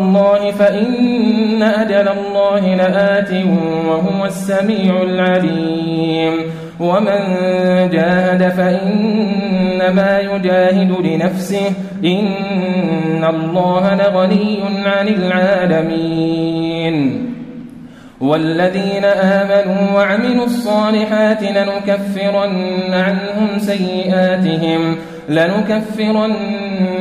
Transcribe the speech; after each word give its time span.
الله 0.00 0.50
فإن 0.50 1.62
أجل 1.62 2.08
الله 2.08 2.74
لآت 2.74 3.32
وهو 3.88 4.24
السميع 4.24 5.02
العليم 5.02 6.32
ومن 6.80 7.20
جاهد 7.92 8.48
فإنما 8.48 10.20
يجاهد 10.20 10.92
لنفسه 11.06 11.72
إن 12.04 13.24
الله 13.24 13.94
لغني 13.94 14.60
عن 14.86 15.08
العالمين 15.08 16.50
والذين 18.20 19.04
آمنوا 19.04 19.92
وعملوا 19.94 20.44
الصالحات 20.44 21.42
لنكفرن 21.42 22.94
عنهم 22.94 23.58
سيئاتهم 23.58 24.96
لنكفرن 25.28 26.34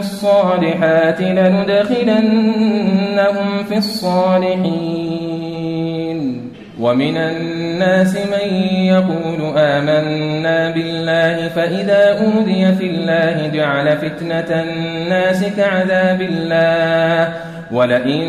الصالحات 0.00 1.20
لندخلنهم 1.20 2.28
في 3.68 3.76
الصالحين. 3.76 5.20
ومن 6.80 7.16
الناس 7.16 8.16
من 8.16 8.54
يقول 8.84 9.40
آمنا 9.56 10.70
بالله 10.70 11.48
فإذا 11.48 12.18
أوذي 12.20 12.72
في 12.78 12.86
الله 12.86 13.46
جعل 13.54 13.96
فتنة 13.96 14.62
الناس 14.62 15.44
كعذاب 15.56 16.20
الله. 16.22 17.34
ولئن 17.72 18.20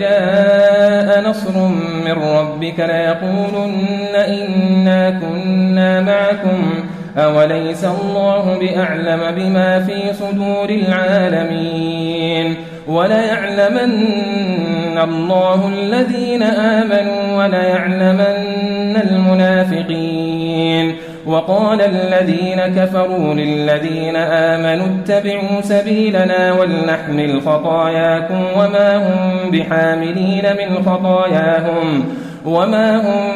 جاء 0.00 1.20
نصر 1.28 1.68
من 2.04 2.12
ربك 2.12 2.80
ليقولن 2.80 4.14
إنا 4.14 5.10
كنا 5.10 6.00
معكم. 6.00 6.84
أوليس 7.16 7.84
الله 7.84 8.58
بأعلم 8.60 9.20
بما 9.36 9.80
في 9.80 10.12
صدور 10.12 10.70
العالمين 10.70 12.54
وليعلمن 12.88 14.98
الله 14.98 15.68
الذين 15.68 16.42
آمنوا 16.42 17.44
وليعلمن 17.44 18.96
المنافقين 19.10 20.94
وقال 21.26 21.80
الذين 21.80 22.60
كفروا 22.76 23.34
للذين 23.34 24.16
آمنوا 24.16 24.86
اتبعوا 24.86 25.60
سبيلنا 25.62 26.52
ولنحمل 26.52 27.40
خطاياكم 27.40 28.44
وما 28.56 28.96
هم 28.96 29.50
بحاملين 29.50 30.42
من 30.42 30.84
خطاياهم 30.86 32.04
وما 32.46 32.96
هم 32.96 33.32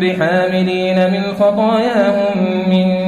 بحاملين 0.00 1.10
من 1.10 1.22
خطاياهم 1.40 2.38
من 2.68 3.07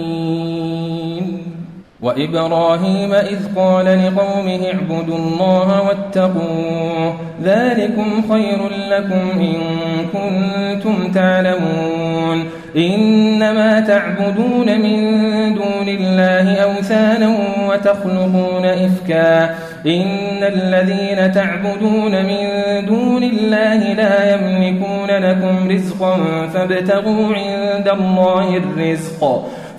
وإبراهيم 2.01 3.13
إذ 3.13 3.55
قال 3.55 3.85
لقومه 3.85 4.59
اعبدوا 4.73 5.17
الله 5.17 5.81
واتقوه 5.87 7.15
ذلكم 7.43 8.33
خير 8.33 8.69
لكم 8.89 9.39
إن 9.39 9.55
كنتم 10.13 11.11
تعلمون 11.11 12.45
إنما 12.77 13.79
تعبدون 13.79 14.81
من 14.81 14.99
دون 15.53 15.87
الله 15.87 16.55
أوثانا 16.55 17.37
وتخلقون 17.69 18.65
إفكا 18.65 19.43
إن 19.85 20.43
الذين 20.43 21.31
تعبدون 21.31 22.25
من 22.25 22.45
دون 22.85 23.23
الله 23.23 23.93
لا 23.93 24.33
يملكون 24.33 25.07
لكم 25.09 25.71
رزقا 25.71 26.17
فابتغوا 26.53 27.35
عند 27.35 27.87
الله 27.87 28.57
الرزق 28.57 29.45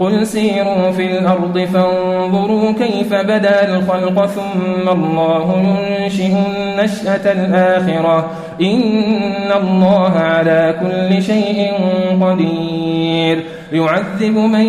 قل 0.00 0.26
سيروا 0.26 0.90
في 0.90 1.18
الأرض 1.18 1.58
فانظروا 1.58 2.72
كيف 2.72 3.14
بدا 3.14 3.76
الخلق 3.76 4.26
ثم 4.26 4.88
الله 4.88 5.76
ينشئ 6.00 6.32
النشأة 6.46 7.32
الآخرة 7.32 8.30
إن 8.60 9.52
الله 9.62 10.12
على 10.12 10.74
كل 10.80 11.22
شيء 11.22 11.72
قدير 12.20 13.44
يعذب 13.72 14.36
من 14.36 14.66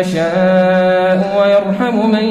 يشاء 0.00 1.38
ويرحم 1.40 2.10
من 2.10 2.24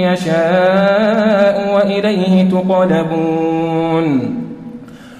يشاء 0.00 1.74
وإليه 1.74 2.48
تقلبون 2.50 4.47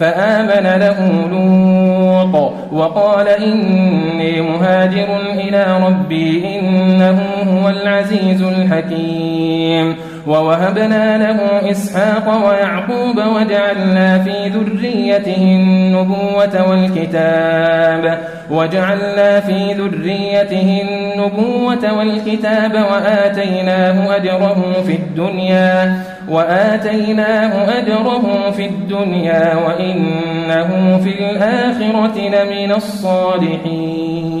فآمن 0.00 0.66
له 0.84 0.98
لوط 1.30 2.52
وقال 2.72 3.28
إني 3.28 4.40
مهاجر 4.40 5.08
إلى 5.32 5.64
ربي 5.86 6.58
إنه 6.58 7.18
هو 7.48 7.68
العزيز 7.68 8.42
الحكيم. 8.42 9.96
ووهبنا 10.26 11.18
له 11.18 11.70
إسحاق 11.70 12.46
ويعقوب 12.48 13.16
وجعلنا 13.36 14.18
في 14.18 14.48
ذريته 14.48 15.42
النبوة 15.42 16.70
والكتاب 16.70 18.18
وجعلنا 18.50 19.40
في 19.40 19.72
ذريته 19.72 20.82
النبوة 20.82 21.98
والكتاب 21.98 22.74
وآتيناه 22.74 24.16
أجره 24.16 24.82
في 24.86 24.92
الدنيا 24.92 26.02
وآتيناه 26.28 27.78
أجره 27.78 28.50
في 28.50 28.66
الدنيا 28.66 29.54
وإنه 29.56 31.00
في 31.04 31.10
الآخرة 31.30 32.18
لمن 32.18 32.72
الصالحين 32.72 34.40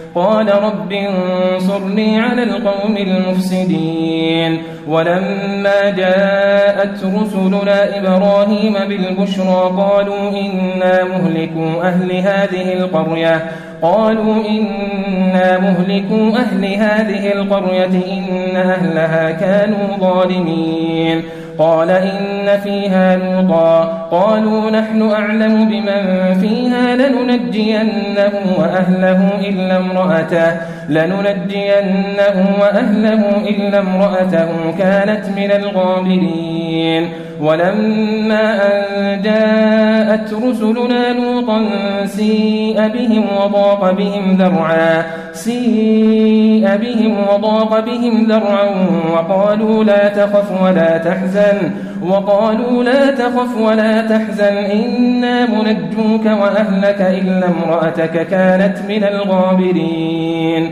قال 0.15 0.47
رب 0.63 0.91
انصرني 0.91 2.19
على 2.19 2.43
القوم 2.43 2.97
المفسدين. 2.97 4.61
ولما 4.87 5.89
جاءت 5.97 7.03
رسلنا 7.03 7.97
إبراهيم 7.97 8.73
بالبشرى 8.73 9.71
قالوا 9.77 10.29
إنا 10.29 11.03
مهلكوا 11.03 11.83
أهل 11.83 12.11
هذه 12.11 12.73
القرية. 12.73 13.45
قالوا 13.81 14.35
إنا 14.49 15.59
مهلكوا 15.59 16.37
أهل 16.37 16.65
هذه 16.65 17.33
القرية 17.33 17.85
إن 17.85 18.55
أهلها 18.55 19.31
كانوا 19.31 19.97
ظالمين. 19.99 21.23
قال 21.57 21.89
إن 21.89 22.59
فيها 22.63 23.15
لوطا. 23.15 23.83
قالوا 24.11 24.71
نحن 24.71 25.11
أعلم 25.11 25.65
بمن 25.69 26.33
فيها 26.41 26.95
لننجينه 26.95 28.31
وأهله 28.57 29.29
إلا 29.39 29.77
امرأته. 29.77 30.51
لننجينه 30.91 32.37
وأهله 32.61 33.21
إلا 33.49 33.79
امرأته 33.79 34.49
كانت 34.77 35.23
من 35.39 35.51
الغابرين. 35.51 37.03
ولما 37.41 38.67
أن 38.67 39.21
جاءت 39.21 40.33
رسلنا 40.33 41.13
لوطا 41.13 41.65
سيء 42.05 42.87
بهم 42.87 43.25
وضاق 43.37 43.91
بهم 43.91 44.37
ذرعا 44.37 45.03
سيء 45.33 46.77
بهم 46.77 47.15
وضاق 47.33 47.79
بهم 47.79 48.25
ذرعا 48.29 48.69
وقالوا 49.13 49.83
لا 49.83 50.07
تخف 50.07 50.61
ولا 50.61 50.97
تحزن 50.97 51.71
وقالوا 52.01 52.83
لا 52.83 53.11
تخف 53.11 53.57
ولا 53.57 54.01
تحزن 54.01 54.55
إنا 54.57 55.45
منجوك 55.45 56.25
وأهلك 56.25 57.01
إلا 57.01 57.45
امرأتك 57.47 58.27
كانت 58.27 58.77
من 58.89 59.03
الغابرين. 59.03 60.71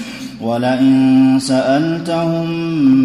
ولئن 0.43 1.37
سألتهم 1.39 2.49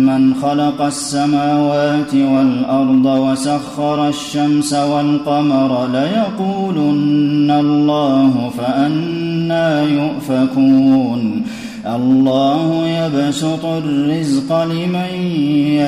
من 0.07 0.35
خلق 0.35 0.83
السماوات 0.83 2.15
والأرض 2.15 3.07
وسخر 3.07 4.09
الشمس 4.09 4.75
والقمر 4.75 5.89
ليقولن 5.93 7.51
الله 7.51 8.51
فأنا 8.59 9.83
يؤفكون. 9.83 11.43
الله 11.87 12.89
يبسط 12.89 13.65
الرزق 13.65 14.65
لمن 14.65 15.11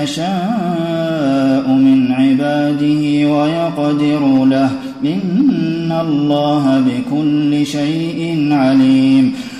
يشاء 0.02 1.68
من 1.68 2.12
عباده 2.12 3.32
ويقدر 3.34 4.44
له. 4.44 4.70
إن 5.04 5.92
الله 6.00 6.82
بكل 6.86 7.66
شيء 7.66 8.48
عليم. 8.52 9.34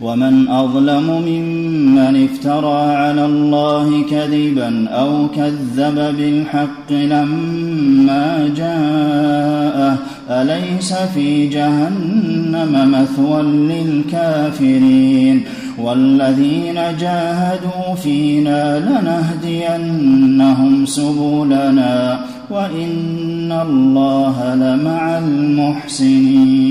ومن 0.00 0.48
أظلم 0.48 1.22
ممن 1.26 2.28
افترى 2.32 2.94
على 2.94 3.24
الله 3.24 4.02
كذبا 4.10 4.88
أو 4.88 5.26
كذب 5.36 6.14
بالحق 6.18 6.92
لما 6.92 8.50
جاءه 8.56 9.96
أليس 10.30 10.94
في 10.94 11.48
جهنم 11.48 12.92
مثوى 12.92 13.42
للكافرين؟ 13.42 15.42
والذين 15.78 16.74
جاهدوا 17.00 17.94
فينا 18.02 18.78
لنهدينهم 19.42 20.86
سبلنا 20.86 22.20
وإن 22.50 23.52
الله 23.52 24.54
لمع 24.54 25.18
المحسنين. 25.18 26.70